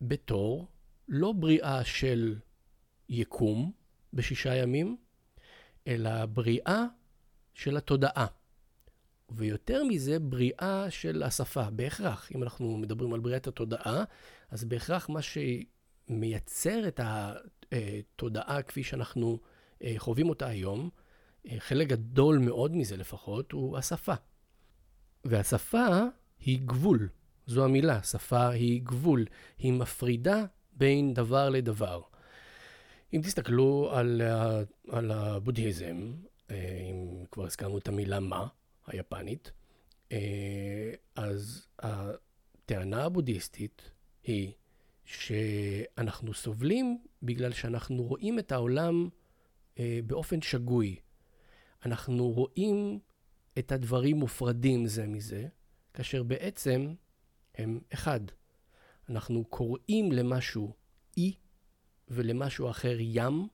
בתור 0.00 0.66
לא 1.08 1.32
בריאה 1.32 1.84
של 1.84 2.38
יקום 3.08 3.72
בשישה 4.12 4.54
ימים, 4.54 4.96
אלא 5.86 6.26
בריאה 6.26 6.84
של 7.54 7.76
התודעה. 7.76 8.26
ויותר 9.30 9.84
מזה, 9.84 10.18
בריאה 10.18 10.86
של 10.90 11.22
השפה, 11.22 11.70
בהכרח. 11.70 12.30
אם 12.34 12.42
אנחנו 12.42 12.76
מדברים 12.76 13.14
על 13.14 13.20
בריאת 13.20 13.46
התודעה, 13.46 14.04
אז 14.50 14.64
בהכרח 14.64 15.08
מה 15.08 15.20
שמייצר 15.22 16.88
את 16.88 17.00
התודעה 17.72 18.62
כפי 18.62 18.82
שאנחנו 18.82 19.38
אה, 19.84 19.94
חווים 19.96 20.28
אותה 20.28 20.46
היום, 20.46 20.90
חלק 21.58 21.88
גדול 21.88 22.38
מאוד 22.38 22.76
מזה 22.76 22.96
לפחות, 22.96 23.52
הוא 23.52 23.78
השפה. 23.78 24.14
והשפה 25.24 25.86
היא 26.40 26.60
גבול, 26.64 27.08
זו 27.46 27.64
המילה, 27.64 28.02
שפה 28.02 28.48
היא 28.48 28.82
גבול. 28.82 29.24
היא 29.58 29.72
מפרידה 29.72 30.44
בין 30.72 31.14
דבר 31.14 31.48
לדבר. 31.48 32.00
אם 33.12 33.20
תסתכלו 33.24 33.90
על, 33.92 34.22
על 34.88 35.10
הבודהיזם, 35.10 36.12
אה, 36.50 36.80
אם 36.90 37.24
כבר 37.30 37.44
הזכרנו 37.44 37.78
את 37.78 37.88
המילה 37.88 38.20
מה, 38.20 38.46
היפנית, 38.88 39.52
אה, 40.12 40.92
אז 41.14 41.66
הטענה 41.78 43.04
הבודהיסטית 43.04 43.90
היא 44.22 44.52
שאנחנו 45.04 46.34
סובלים 46.34 46.98
בגלל 47.22 47.52
שאנחנו 47.52 48.02
רואים 48.02 48.38
את 48.38 48.52
העולם 48.52 49.08
אה, 49.78 50.00
באופן 50.06 50.42
שגוי. 50.42 50.96
אנחנו 51.86 52.28
רואים 52.30 52.98
את 53.58 53.72
הדברים 53.72 54.16
מופרדים 54.16 54.86
זה 54.86 55.06
מזה, 55.06 55.48
כאשר 55.94 56.22
בעצם 56.22 56.94
הם 57.54 57.80
אחד. 57.92 58.20
אנחנו 59.08 59.44
קוראים 59.44 60.12
למשהו 60.12 60.74
אי 61.16 61.32
ולמשהו 62.08 62.70
אחר 62.70 62.96
ים, 63.00 63.48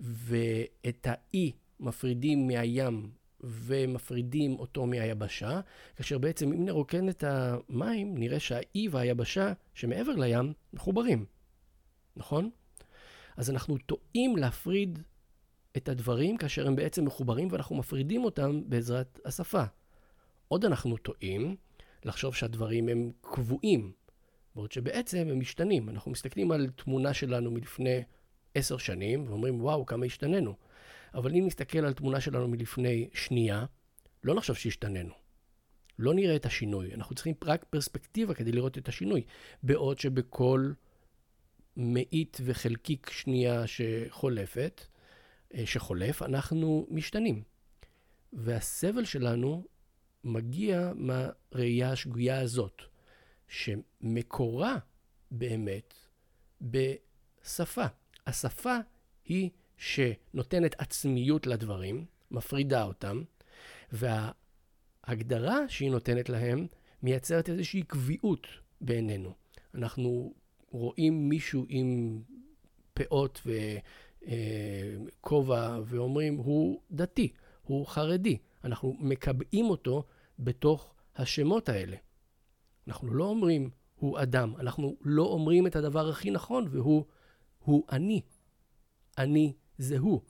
ואת 0.00 1.06
האי 1.10 1.52
מפרידים 1.80 2.46
מהים 2.46 3.10
ומפרידים 3.40 4.58
אותו 4.58 4.86
מהיבשה, 4.86 5.60
כאשר 5.96 6.18
בעצם 6.18 6.52
אם 6.52 6.64
נרוקן 6.64 7.08
את 7.08 7.24
המים, 7.24 8.18
נראה 8.18 8.40
שהאי 8.40 8.88
והיבשה 8.88 9.52
שמעבר 9.74 10.12
לים 10.12 10.52
מחוברים, 10.72 11.24
נכון? 12.16 12.50
אז 13.36 13.50
אנחנו 13.50 13.78
טועים 13.78 14.36
להפריד 14.36 14.98
את 15.76 15.88
הדברים 15.88 16.36
כאשר 16.36 16.66
הם 16.66 16.76
בעצם 16.76 17.04
מחוברים 17.04 17.48
ואנחנו 17.50 17.76
מפרידים 17.76 18.24
אותם 18.24 18.60
בעזרת 18.66 19.20
השפה. 19.24 19.64
עוד 20.48 20.64
אנחנו 20.64 20.96
טועים 20.96 21.56
לחשוב 22.04 22.34
שהדברים 22.34 22.88
הם 22.88 23.12
קבועים, 23.20 23.92
בעוד 24.54 24.72
שבעצם 24.72 25.26
הם 25.30 25.40
משתנים. 25.40 25.88
אנחנו 25.88 26.10
מסתכלים 26.10 26.52
על 26.52 26.70
תמונה 26.70 27.14
שלנו 27.14 27.50
מלפני 27.50 28.02
עשר 28.54 28.76
שנים 28.76 29.24
ואומרים, 29.28 29.60
וואו, 29.60 29.86
כמה 29.86 30.06
השתננו. 30.06 30.54
אבל 31.14 31.34
אם 31.34 31.46
נסתכל 31.46 31.78
על 31.78 31.92
תמונה 31.92 32.20
שלנו 32.20 32.48
מלפני 32.48 33.08
שנייה, 33.14 33.64
לא 34.24 34.34
נחשוב 34.34 34.56
שהשתננו. 34.56 35.14
לא 35.98 36.14
נראה 36.14 36.36
את 36.36 36.46
השינוי. 36.46 36.94
אנחנו 36.94 37.14
צריכים 37.14 37.34
רק 37.44 37.64
פרספקטיבה 37.64 38.34
כדי 38.34 38.52
לראות 38.52 38.78
את 38.78 38.88
השינוי. 38.88 39.22
בעוד 39.62 39.98
שבכל 39.98 40.72
מאית 41.76 42.38
וחלקיק 42.44 43.10
שנייה 43.10 43.64
שחולפת, 43.66 44.80
אה, 45.54 45.66
שחולף, 45.66 46.22
אנחנו 46.22 46.86
משתנים. 46.90 47.42
והסבל 48.32 49.04
שלנו 49.04 49.64
מגיע 50.24 50.92
מהראייה 50.94 51.92
השגויה 51.92 52.40
הזאת, 52.40 52.82
שמקורה 53.48 54.76
באמת 55.30 55.94
בשפה. 56.60 57.86
השפה 58.26 58.76
היא 59.24 59.50
שנותנת 59.80 60.80
עצמיות 60.80 61.46
לדברים, 61.46 62.04
מפרידה 62.30 62.82
אותם, 62.82 63.22
וההגדרה 63.92 65.68
שהיא 65.68 65.90
נותנת 65.90 66.28
להם 66.28 66.66
מייצרת 67.02 67.48
איזושהי 67.48 67.82
קביעות 67.82 68.46
בעינינו. 68.80 69.34
אנחנו 69.74 70.34
רואים 70.70 71.28
מישהו 71.28 71.66
עם 71.68 72.20
פאות 72.94 73.42
וכובע 74.22 75.70
אה, 75.72 75.80
ואומרים, 75.84 76.36
הוא 76.36 76.80
דתי, 76.90 77.32
הוא 77.62 77.86
חרדי. 77.86 78.38
אנחנו 78.64 78.96
מקבעים 78.98 79.70
אותו 79.70 80.04
בתוך 80.38 80.94
השמות 81.16 81.68
האלה. 81.68 81.96
אנחנו 82.88 83.14
לא 83.14 83.24
אומרים, 83.24 83.70
הוא 83.94 84.18
אדם. 84.22 84.54
אנחנו 84.58 84.96
לא 85.00 85.22
אומרים 85.22 85.66
את 85.66 85.76
הדבר 85.76 86.08
הכי 86.08 86.30
נכון, 86.30 86.66
והוא, 86.70 87.04
הוא 87.58 87.84
אני. 87.92 88.20
אני 89.18 89.52
זה 89.80 89.98
הוא. 89.98 90.20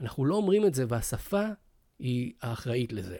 אנחנו 0.00 0.24
לא 0.24 0.34
אומרים 0.34 0.66
את 0.66 0.74
זה, 0.74 0.84
והשפה 0.88 1.44
היא 1.98 2.32
האחראית 2.42 2.92
לזה. 2.92 3.16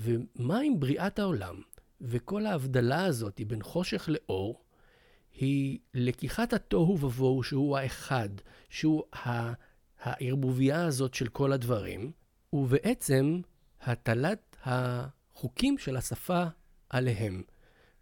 ומה 0.00 0.60
עם 0.60 0.80
בריאת 0.80 1.18
העולם 1.18 1.62
וכל 2.00 2.46
ההבדלה 2.46 3.04
הזאת 3.04 3.40
בין 3.46 3.62
חושך 3.62 4.08
לאור, 4.08 4.64
היא 5.34 5.78
לקיחת 5.94 6.52
התוהו 6.52 7.00
ובוהו, 7.00 7.42
שהוא 7.42 7.78
האחד, 7.78 8.28
שהוא 8.70 9.02
הערבוביה 10.00 10.84
הזאת 10.84 11.14
של 11.14 11.28
כל 11.28 11.52
הדברים, 11.52 12.12
ובעצם 12.52 13.40
הטלת 13.80 14.56
החוקים 14.64 15.78
של 15.78 15.96
השפה 15.96 16.44
עליהם. 16.90 17.42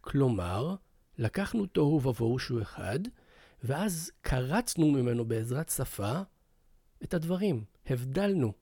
כלומר, 0.01 0.75
לקחנו 1.19 1.67
תוהו 1.67 2.03
ובוהו 2.03 2.39
שהוא 2.39 2.63
אחד, 2.63 2.99
ואז 3.65 4.11
קרצנו 4.21 4.91
ממנו 4.91 5.25
בעזרת 5.25 5.69
שפה 5.69 6.21
את 7.03 7.15
הדברים. 7.15 7.65
הבדלנו 7.87 8.53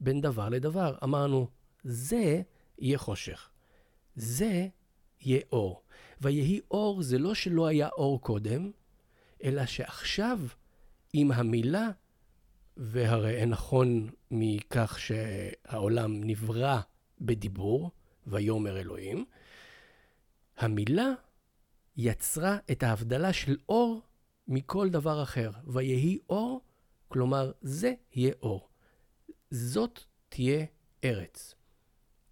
בין 0.00 0.20
דבר 0.20 0.48
לדבר. 0.48 0.96
אמרנו, 1.04 1.48
זה 1.84 2.42
יהיה 2.78 2.98
חושך, 2.98 3.50
זה 4.16 4.68
יהיה 5.20 5.40
אור. 5.52 5.82
ויהי 6.20 6.60
אור 6.70 7.02
זה 7.02 7.18
לא 7.18 7.34
שלא 7.34 7.66
היה 7.66 7.88
אור 7.88 8.20
קודם, 8.20 8.70
אלא 9.44 9.66
שעכשיו 9.66 10.40
עם 11.12 11.32
המילה, 11.32 11.88
והרי 12.76 13.36
אין 13.36 13.50
נכון 13.50 14.10
מכך 14.30 14.98
שהעולם 14.98 16.24
נברא 16.24 16.80
בדיבור, 17.20 17.90
ויאמר 18.26 18.78
אלוהים, 18.78 19.24
המילה 20.56 21.12
יצרה 21.96 22.56
את 22.70 22.82
ההבדלה 22.82 23.32
של 23.32 23.56
אור 23.68 24.02
מכל 24.48 24.88
דבר 24.90 25.22
אחר. 25.22 25.50
ויהי 25.66 26.18
אור, 26.28 26.64
כלומר, 27.08 27.52
זה 27.62 27.94
יהיה 28.12 28.32
אור. 28.42 28.68
זאת 29.50 30.00
תהיה 30.28 30.66
ארץ. 31.04 31.54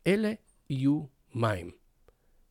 אלה 0.07 0.33
יהיו 0.71 1.05
מים. 1.35 1.71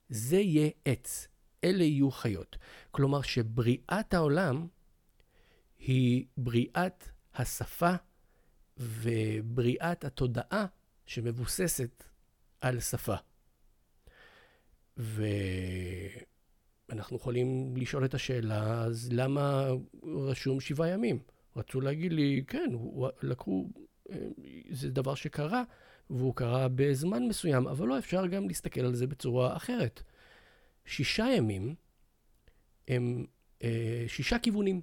זה 0.10 0.38
יהיה 0.38 0.69
עץ. 0.86 1.28
אלה 1.63 1.84
יהיו 1.84 2.12
חיות. 2.12 2.58
כלומר, 2.91 3.21
שבריאת 3.21 4.13
העולם 4.13 4.67
היא 5.80 6.25
בריאת 6.38 7.10
השפה 7.34 7.93
ובריאת 8.78 10.06
התודעה 10.06 10.65
שמבוססת 11.06 12.04
על 12.62 12.80
שפה. 12.80 13.15
ואנחנו 16.89 17.17
יכולים 17.17 17.78
לשאול 17.78 18.06
את 18.06 18.13
השאלה, 18.13 18.84
אז 18.84 19.10
למה 19.12 19.67
רשום 20.04 20.60
שבעה 20.60 20.89
ימים? 20.89 21.19
רצו 21.56 21.82
להגיד 21.82 22.13
לי, 22.13 22.43
כן, 22.48 22.71
לקחו, 23.21 23.69
אה, 24.12 24.28
זה 24.69 24.89
דבר 24.89 25.15
שקרה, 25.15 25.63
והוא 26.10 26.36
קרה 26.36 26.67
בזמן 26.67 27.28
מסוים, 27.28 27.67
אבל 27.67 27.88
לא 27.88 27.98
אפשר 27.98 28.28
גם 28.28 28.48
להסתכל 28.48 28.82
על 28.82 28.95
זה 28.95 29.08
בצורה 29.08 29.56
אחרת. 29.56 30.04
שישה 30.86 31.28
ימים 31.38 31.76
הם 32.88 33.26
אה, 33.63 34.06
שישה 34.08 34.39
כיוונים 34.39 34.82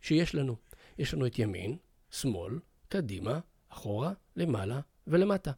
שיש 0.00 0.34
לנו. 0.34 0.56
יש 0.98 1.14
לנו 1.14 1.26
את 1.26 1.38
ימין, 1.38 1.76
שמאל, 2.10 2.58
קדימה, 2.88 3.40
אחורה, 3.68 4.12
למעלה 4.36 4.80
ולמטה, 5.06 5.52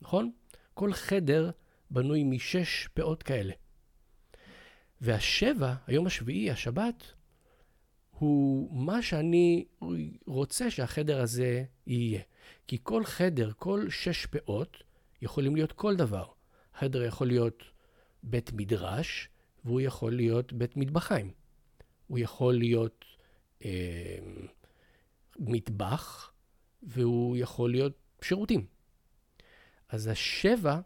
נכון? 0.00 0.32
כל 0.74 0.92
חדר 0.92 1.50
בנוי 1.90 2.24
משש 2.24 2.88
פאות 2.94 3.22
כאלה. 3.22 3.52
והשבע, 5.00 5.74
היום 5.86 6.06
השביעי, 6.06 6.50
השבת, 6.50 7.04
הוא 8.10 8.76
מה 8.84 9.02
שאני 9.02 9.64
רוצה 10.26 10.70
שהחדר 10.70 11.20
הזה 11.20 11.64
יהיה. 11.86 12.20
כי 12.66 12.78
כל 12.82 13.04
חדר, 13.04 13.50
כל 13.56 13.90
שש 13.90 14.26
פאות, 14.26 14.76
יכולים 15.22 15.56
להיות 15.56 15.72
כל 15.72 15.96
דבר. 15.96 16.26
חדר 16.74 17.02
יכול 17.02 17.26
להיות 17.26 17.62
בית 18.22 18.52
מדרש, 18.52 19.28
והוא 19.64 19.80
יכול 19.80 20.16
להיות 20.16 20.52
בית 20.52 20.76
מטבחיים. 20.76 21.30
הוא 22.06 22.18
יכול 22.18 22.54
להיות 22.54 23.04
אה, 23.64 24.18
מטבח, 25.38 26.32
והוא 26.82 27.36
יכול 27.36 27.70
להיות 27.70 27.92
שירותים. 28.22 28.66
אז 29.88 30.06
השבע 30.06 30.80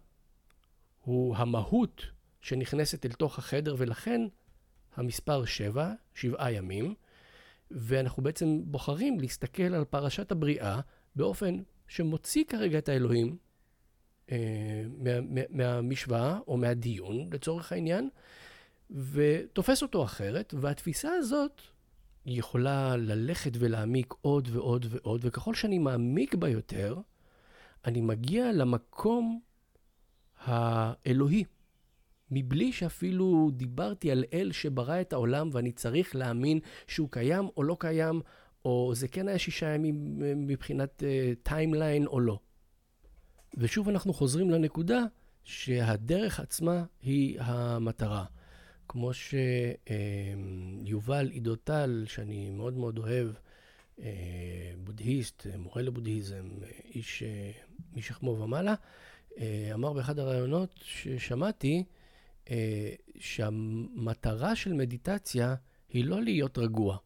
הוא 1.01 1.37
המהות 1.37 2.03
שנכנסת 2.41 3.07
אל 3.07 3.13
תוך 3.13 3.39
החדר, 3.39 3.75
ולכן 3.79 4.21
המספר 4.97 5.45
שבע, 5.45 5.93
שבעה 6.15 6.53
ימים, 6.53 6.95
ואנחנו 7.71 8.23
בעצם 8.23 8.61
בוחרים 8.65 9.21
להסתכל 9.21 9.75
על 9.75 9.85
פרשת 9.85 10.33
הבריאה 10.33 10.81
באופן 11.17 11.63
שמוציא 11.89 12.45
כרגע 12.45 12.79
את 12.79 12.89
האלוהים 12.89 13.37
אה, 14.33 14.85
מה, 14.99 15.21
מה, 15.21 15.41
מהמשוואה 15.51 16.39
או 16.49 16.57
מהדיון, 16.57 17.29
לצורך 17.33 17.73
העניין, 17.73 18.09
ותופס 18.91 19.83
אותו 19.83 20.05
אחרת, 20.05 20.55
והתפיסה 20.61 21.13
הזאת 21.13 21.61
יכולה 22.27 22.97
ללכת 22.97 23.53
ולהעמיק 23.59 24.15
עוד 24.21 24.49
ועוד 24.53 24.87
ועוד, 24.91 25.21
וככל 25.25 25.55
שאני 25.55 25.79
מעמיק 25.79 26.35
בה 26.35 26.49
יותר, 26.49 26.97
אני 27.85 28.01
מגיע 28.01 28.53
למקום 28.53 29.41
האלוהי, 30.45 31.45
מבלי 32.31 32.73
שאפילו 32.73 33.51
דיברתי 33.53 34.11
על 34.11 34.25
אל 34.33 34.53
שברא 34.53 35.01
את 35.01 35.13
העולם 35.13 35.51
ואני 35.53 35.73
צריך 35.73 36.17
להאמין 36.17 36.59
שהוא 36.87 37.09
קיים 37.11 37.49
או 37.57 37.63
לא 37.63 37.77
קיים, 37.81 38.21
או 38.65 38.93
זה 38.95 39.09
כן 39.09 39.29
היה 39.29 39.39
שישה 39.39 39.75
ימים 39.75 40.23
אה, 40.23 40.33
מבחינת 40.37 41.03
timeline 41.43 42.05
uh, 42.05 42.09
או 42.09 42.21
לא. 42.21 42.39
ושוב 43.57 43.89
אנחנו 43.89 44.13
חוזרים 44.13 44.51
לנקודה 44.51 45.05
שהדרך 45.45 46.41
עצמה 46.41 46.85
היא 47.03 47.41
המטרה. 47.41 48.25
כמו 48.89 49.11
שיובל 50.85 51.29
עידו-טל, 51.31 52.05
שאני 52.07 52.51
מאוד 52.51 52.77
מאוד 52.77 52.99
אוהב, 52.99 53.29
אה, 54.01 54.73
בודהיסט, 54.85 55.47
מורה 55.59 55.83
לבודהיזם, 55.83 56.49
איש 56.95 57.23
משכמו 57.97 58.31
ומעלה, 58.31 58.75
אה, 59.39 59.71
אמר 59.75 59.93
באחד 59.93 60.19
הראיונות 60.19 60.75
ששמעתי, 60.85 61.77
אה, 61.77 61.83
שהמטרה 63.19 64.57
של 64.57 64.73
מדיטציה 64.73 65.55
היא 65.89 66.05
לא 66.05 66.23
להיות 66.23 66.59
רגוע. 66.59 66.97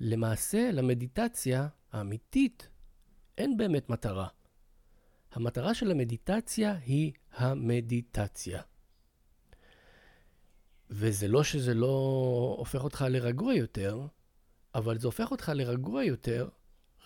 למעשה, 0.00 0.70
למדיטציה 0.72 1.68
האמיתית 1.92 2.68
אין 3.38 3.56
באמת 3.56 3.90
מטרה. 3.90 4.28
המטרה 5.32 5.74
של 5.74 5.90
המדיטציה 5.90 6.72
היא 6.72 7.12
המדיטציה. 7.32 8.62
וזה 10.90 11.28
לא 11.28 11.44
שזה 11.44 11.74
לא 11.74 12.54
הופך 12.58 12.84
אותך 12.84 13.04
לרגוע 13.10 13.54
יותר, 13.54 14.06
אבל 14.74 14.98
זה 14.98 15.06
הופך 15.06 15.30
אותך 15.30 15.52
לרגוע 15.54 16.04
יותר 16.04 16.48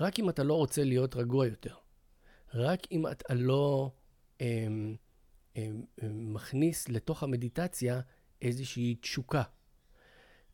רק 0.00 0.18
אם 0.18 0.28
אתה 0.28 0.42
לא 0.42 0.55
רוצה 0.55 0.85
להיות 0.85 1.16
רגוע 1.16 1.46
יותר. 1.46 1.74
רק 2.55 2.81
אם 2.92 3.07
אתה 3.07 3.35
לא 3.35 3.90
אמ, 4.40 4.96
מכניס 6.03 6.88
לתוך 6.88 7.23
המדיטציה 7.23 8.01
איזושהי 8.43 8.95
תשוקה. 9.01 9.43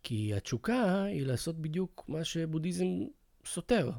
כי 0.03 0.35
התשוקה 0.35 1.03
היא 1.03 1.27
לעשות 1.27 1.59
בדיוק 1.59 2.05
מה 2.09 2.25
שבודהיזם 2.25 2.87
סותר. 3.45 3.91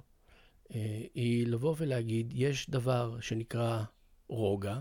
אה, 0.75 1.01
היא 1.13 1.47
לבוא 1.47 1.75
ולהגיד, 1.77 2.33
יש 2.35 2.69
דבר 2.69 3.19
שנקרא 3.19 3.83
רוגע, 4.27 4.79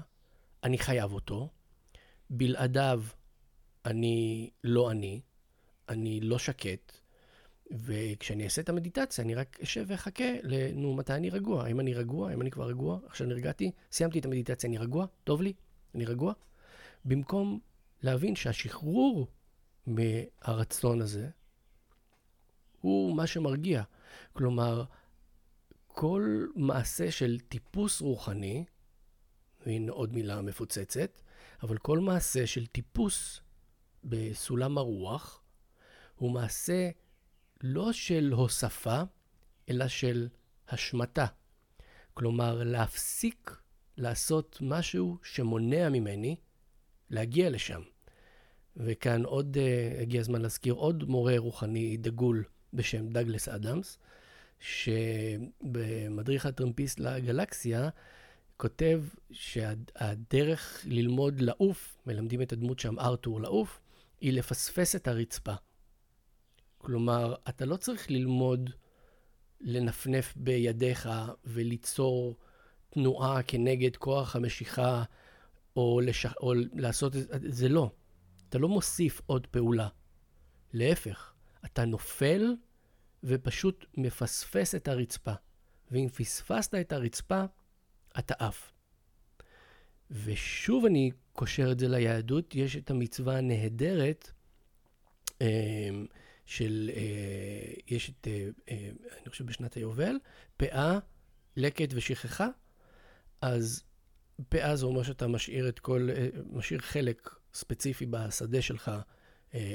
אני 0.64 0.78
חייב 0.78 1.12
אותו, 1.12 1.48
בלעדיו 2.30 3.02
אני 3.84 4.50
לא 4.64 4.90
אני, 4.90 5.20
אני 5.88 6.20
לא 6.20 6.38
שקט, 6.38 6.92
וכשאני 7.70 8.44
אעשה 8.44 8.62
את 8.62 8.68
המדיטציה, 8.68 9.24
אני 9.24 9.34
רק 9.34 9.58
אשב 9.62 9.84
ואחכה 9.86 10.32
ל... 10.42 10.72
נו, 10.74 10.94
מתי 10.94 11.12
אני 11.14 11.30
רגוע? 11.30 11.64
האם 11.64 11.80
אני 11.80 11.94
רגוע? 11.94 12.30
האם 12.30 12.42
אני 12.42 12.50
כבר 12.50 12.68
רגוע? 12.68 12.98
עכשיו 13.06 13.26
נרגעתי? 13.26 13.70
סיימתי 13.92 14.18
את 14.18 14.24
המדיטציה, 14.24 14.68
אני 14.68 14.78
רגוע? 14.78 15.06
טוב 15.24 15.42
לי? 15.42 15.52
אני 15.94 16.04
רגוע? 16.04 16.32
במקום 17.04 17.60
להבין 18.02 18.36
שהשחרור 18.36 19.28
מהרצון 19.86 21.00
הזה 21.00 21.30
הוא 22.80 23.16
מה 23.16 23.26
שמרגיע. 23.26 23.82
כלומר, 24.32 24.84
כל 25.86 26.46
מעשה 26.54 27.10
של 27.10 27.38
טיפוס 27.48 28.00
רוחני, 28.00 28.64
והנה 29.66 29.92
עוד 29.92 30.12
מילה 30.12 30.42
מפוצצת, 30.42 31.20
אבל 31.62 31.78
כל 31.78 31.98
מעשה 31.98 32.46
של 32.46 32.66
טיפוס 32.66 33.40
בסולם 34.04 34.78
הרוח, 34.78 35.42
הוא 36.16 36.30
מעשה 36.30 36.90
לא 37.60 37.92
של 37.92 38.32
הוספה, 38.32 39.02
אלא 39.68 39.88
של 39.88 40.28
השמטה. 40.68 41.26
כלומר, 42.14 42.62
להפסיק 42.64 43.60
לעשות 43.98 44.58
משהו 44.60 45.18
שמונע 45.22 45.88
ממני 45.88 46.36
להגיע 47.10 47.50
לשם. 47.50 47.80
וכאן 48.76 49.24
עוד, 49.24 49.56
uh, 49.56 50.02
הגיע 50.02 50.20
הזמן 50.20 50.42
להזכיר 50.42 50.74
עוד 50.74 51.04
מורה 51.04 51.38
רוחני 51.38 51.96
דגול 51.96 52.44
בשם 52.72 53.08
דגלס 53.08 53.48
אדמס, 53.48 53.98
שבמדריך 54.60 56.46
הטרמפיסט 56.46 57.00
לגלקסיה 57.00 57.88
כותב 58.56 59.02
שהדרך 59.30 60.82
ללמוד 60.88 61.40
לעוף, 61.40 61.98
מלמדים 62.06 62.42
את 62.42 62.52
הדמות 62.52 62.78
שם 62.78 62.98
ארתור 62.98 63.40
לעוף, 63.40 63.80
היא 64.20 64.32
לפספס 64.32 64.96
את 64.96 65.08
הרצפה. 65.08 65.54
כלומר, 66.78 67.34
אתה 67.48 67.64
לא 67.64 67.76
צריך 67.76 68.10
ללמוד 68.10 68.70
לנפנף 69.60 70.34
בידיך 70.36 71.08
וליצור 71.44 72.36
תנועה 72.90 73.42
כנגד 73.42 73.96
כוח 73.96 74.36
המשיכה, 74.36 75.02
או, 75.76 76.00
לש... 76.00 76.26
או 76.26 76.52
לעשות 76.54 77.16
את 77.16 77.40
זה, 77.42 77.68
לא. 77.68 77.90
אתה 78.48 78.58
לא 78.58 78.68
מוסיף 78.68 79.20
עוד 79.26 79.46
פעולה. 79.46 79.88
להפך, 80.72 81.32
אתה 81.64 81.84
נופל 81.84 82.54
ופשוט 83.24 83.84
מפספס 83.96 84.74
את 84.74 84.88
הרצפה. 84.88 85.32
ואם 85.90 86.08
פספסת 86.08 86.74
את 86.74 86.92
הרצפה, 86.92 87.44
אתה 88.18 88.34
עף. 88.38 88.72
ושוב 90.10 90.84
אני 90.84 91.10
קושר 91.32 91.72
את 91.72 91.78
זה 91.78 91.88
ליהדות, 91.88 92.54
יש 92.54 92.76
את 92.76 92.90
המצווה 92.90 93.38
הנהדרת 93.38 94.30
אמ, 95.40 96.06
של, 96.46 96.90
אה, 96.94 97.72
יש 97.86 98.10
את, 98.10 98.28
אה, 98.28 98.48
אה, 98.70 98.90
אני 99.20 99.30
חושב 99.30 99.46
בשנת 99.46 99.74
היובל, 99.74 100.16
פאה, 100.56 100.98
לקט 101.56 101.88
ושכחה. 101.94 102.48
אז 103.40 103.82
פאה 104.48 104.76
זה 104.76 104.86
אומר 104.86 105.02
שאתה 105.02 105.26
משאיר 105.26 105.68
את 105.68 105.78
כל, 105.78 106.08
משאיר 106.52 106.80
חלק 106.80 107.30
ספציפי 107.54 108.06
בשדה 108.06 108.62
שלך 108.62 108.90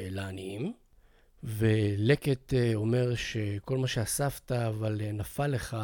לעניים. 0.09 0.73
ולקט 1.43 2.53
אומר 2.75 3.15
שכל 3.15 3.77
מה 3.77 3.87
שאספת 3.87 4.51
אבל 4.51 5.01
נפל 5.13 5.47
לך, 5.47 5.77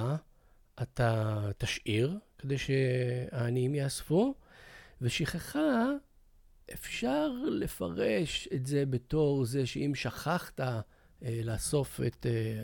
אתה 0.81 1.41
תשאיר, 1.57 2.17
כדי 2.37 2.57
שהעניים 2.57 3.75
יאספו. 3.75 4.35
ושכחה, 5.01 5.85
אפשר 6.73 7.31
לפרש 7.51 8.47
את 8.55 8.65
זה 8.65 8.85
בתור 8.85 9.45
זה 9.45 9.65
שאם 9.65 9.91
שכחת 9.95 10.59
אה, 10.59 10.81
לאסוף 11.23 12.01
את 12.07 12.25
אה, 12.25 12.61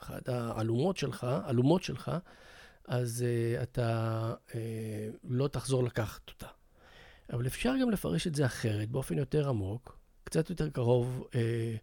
אחת 0.00 0.28
האלומות 0.28 0.96
שלך, 0.96 1.26
אלומות 1.48 1.82
שלך, 1.82 2.10
אז 2.88 3.24
אה, 3.26 3.62
אתה 3.62 4.34
אה, 4.54 5.08
לא 5.24 5.48
תחזור 5.48 5.84
לקחת 5.84 6.28
אותה. 6.28 6.46
אבל 7.32 7.46
אפשר 7.46 7.74
גם 7.82 7.90
לפרש 7.90 8.26
את 8.26 8.34
זה 8.34 8.46
אחרת, 8.46 8.90
באופן 8.90 9.18
יותר 9.18 9.48
עמוק, 9.48 9.98
קצת 10.24 10.50
יותר 10.50 10.70
קרוב 10.70 11.28
אה, 11.34 11.74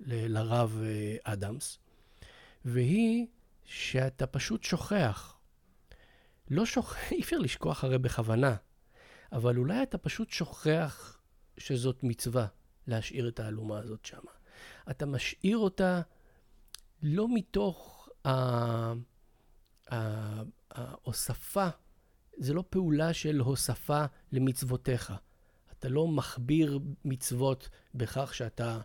ל- 0.00 0.38
לרב 0.38 0.82
אה, 0.84 1.16
אדמס, 1.32 1.78
והיא 2.64 3.26
שאתה 3.64 4.26
פשוט 4.26 4.62
שוכח. 4.62 5.36
לא 6.50 6.66
שוכח, 6.66 6.96
אי 7.12 7.20
אפשר 7.20 7.38
לשכוח 7.38 7.84
הרי 7.84 7.98
בכוונה. 7.98 8.56
אבל 9.32 9.56
אולי 9.56 9.82
אתה 9.82 9.98
פשוט 9.98 10.30
שוכח 10.30 11.18
שזאת 11.58 12.02
מצווה 12.02 12.46
להשאיר 12.86 13.28
את 13.28 13.40
האלומה 13.40 13.78
הזאת 13.78 14.04
שם. 14.04 14.22
אתה 14.90 15.06
משאיר 15.06 15.58
אותה 15.58 16.00
לא 17.02 17.34
מתוך 17.34 18.08
ההוספה, 20.70 21.68
זה 22.36 22.54
לא 22.54 22.64
פעולה 22.70 23.12
של 23.12 23.40
הוספה 23.40 24.04
למצוותיך. 24.32 25.12
אתה 25.78 25.88
לא 25.88 26.08
מכביר 26.08 26.78
מצוות 27.04 27.68
בכך 27.94 28.34
שאתה 28.34 28.80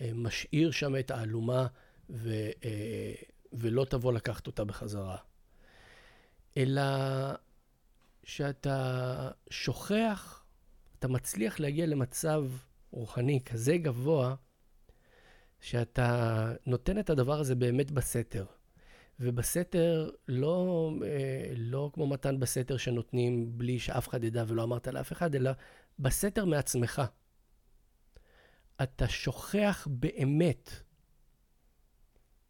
אה, 0.00 0.10
משאיר 0.14 0.70
שם 0.70 0.96
את 0.96 1.10
האלומה 1.10 1.66
ו, 2.10 2.30
אה, 2.64 3.12
ולא 3.52 3.84
תבוא 3.84 4.12
לקחת 4.12 4.46
אותה 4.46 4.64
בחזרה. 4.64 5.16
אלא 6.56 6.82
שאתה 8.24 9.30
שוכח, 9.50 10.44
אתה 10.98 11.08
מצליח 11.08 11.60
להגיע 11.60 11.86
למצב 11.86 12.44
רוחני 12.90 13.40
כזה 13.44 13.76
גבוה, 13.76 14.34
שאתה 15.60 16.52
נותן 16.66 16.98
את 16.98 17.10
הדבר 17.10 17.40
הזה 17.40 17.54
באמת 17.54 17.90
בסתר. 17.90 18.44
ובסתר, 19.20 20.10
לא, 20.28 20.90
אה, 21.04 21.52
לא 21.56 21.90
כמו 21.94 22.06
מתן 22.06 22.40
בסתר 22.40 22.76
שנותנים 22.76 23.58
בלי 23.58 23.78
שאף 23.78 24.08
אחד 24.08 24.24
ידע 24.24 24.44
ולא 24.46 24.62
אמרת 24.62 24.86
לאף 24.88 25.12
אחד, 25.12 25.34
אלא 25.34 25.50
בסתר 25.98 26.44
מעצמך. 26.44 27.02
אתה 28.82 29.08
שוכח 29.08 29.88
באמת 29.90 30.70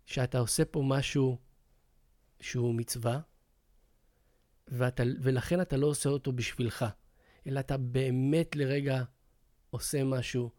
שאתה 0.05 0.39
עושה 0.39 0.65
פה 0.65 0.83
משהו 0.87 1.39
שהוא 2.41 2.75
מצווה, 2.75 3.21
ואתה, 4.69 5.03
ולכן 5.21 5.61
אתה 5.61 5.77
לא 5.77 5.87
עושה 5.87 6.09
אותו 6.09 6.33
בשבילך, 6.33 6.85
אלא 7.47 7.61
אתה 7.61 7.77
באמת 7.77 8.57
לרגע 8.57 9.03
עושה 9.71 10.05
משהו 10.05 10.51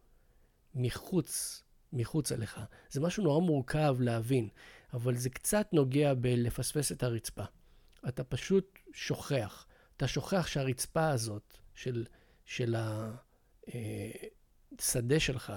מחוץ, 0.74 1.62
מחוץ 1.92 2.32
אליך. 2.32 2.60
זה 2.90 3.00
משהו 3.00 3.24
נורא 3.24 3.40
מורכב 3.40 3.96
להבין, 4.00 4.48
אבל 4.92 5.16
זה 5.16 5.30
קצת 5.30 5.68
נוגע 5.72 6.14
בלפספס 6.14 6.92
את 6.92 7.02
הרצפה. 7.02 7.44
אתה 8.08 8.24
פשוט 8.24 8.78
שוכח. 8.92 9.66
אתה 9.96 10.08
שוכח 10.08 10.46
שהרצפה 10.46 11.08
הזאת 11.08 11.58
של, 11.74 12.06
של 12.44 12.76
השדה 14.78 15.20
שלך 15.20 15.52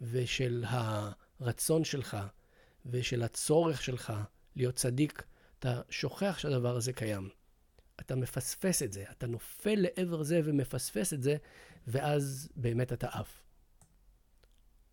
ושל 0.00 0.64
הרצון 0.68 1.84
שלך 1.84 2.16
ושל 2.86 3.22
הצורך 3.22 3.82
שלך 3.82 4.12
להיות 4.56 4.74
צדיק, 4.74 5.22
אתה 5.58 5.80
שוכח 5.90 6.38
שהדבר 6.38 6.76
הזה 6.76 6.92
קיים. 6.92 7.28
אתה 8.00 8.16
מפספס 8.16 8.82
את 8.82 8.92
זה, 8.92 9.04
אתה 9.10 9.26
נופל 9.26 9.74
לעבר 9.76 10.22
זה 10.22 10.40
ומפספס 10.44 11.12
את 11.12 11.22
זה, 11.22 11.36
ואז 11.86 12.48
באמת 12.56 12.92
אתה 12.92 13.08
עף. 13.08 13.42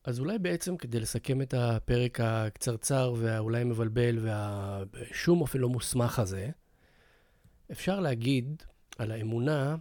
אז 0.08 0.20
אולי 0.20 0.40
בעצם 0.40 0.78
כדי 0.78 1.00
לסכם 1.00 1.42
את 1.42 1.54
הפרק 1.54 2.20
הקצרצר 2.24 3.14
והאולי 3.18 3.64
מבלבל 3.64 4.20
והשום 4.22 5.42
אופן 5.42 5.60
לא 5.60 5.70
מוסמך 5.70 6.20
הזה, 6.20 6.50
אפשר 7.72 8.00
להגיד 8.00 8.64
על 8.98 9.12
האמונה 9.12 9.76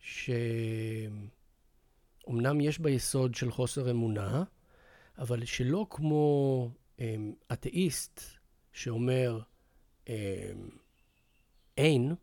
שאומנם 0.00 1.20
יש 2.60 2.78
בה 2.80 2.90
יסוד 2.90 3.34
של 3.34 3.50
חוסר 3.50 3.90
אמונה, 3.90 4.44
אבל 5.18 5.44
שלא 5.44 5.86
כמו 5.90 6.70
אמ, 6.98 7.32
אתאיסט 7.52 8.20
שאומר 8.72 9.40
אמ, 10.08 10.14
אין, 11.78 12.14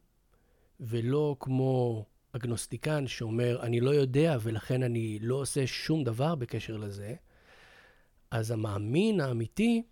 ולא 0.80 1.36
כמו 1.40 2.06
אגנוסטיקן 2.32 3.08
שאומר, 3.08 3.60
אני 3.62 3.80
לא 3.80 3.89
יודע 3.89 4.38
ולכן 4.41 4.84
אני 4.84 5.20
לא 5.22 5.36
עושה 5.36 5.67
שום 5.67 6.04
דבר 6.04 6.36
בקשר 6.36 6.78
לזה, 6.78 7.15
אז 8.32 8.52
המאמין 8.52 9.20
האמיתי 9.20 9.84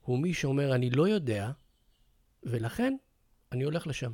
הוא 0.00 0.18
מי 0.18 0.34
שאומר, 0.34 0.74
אני 0.74 0.90
לא 0.90 1.08
יודע, 1.08 1.50
ולכן 2.42 2.96
אני 3.52 3.64
הולך 3.64 3.86
לשם. 3.86 4.12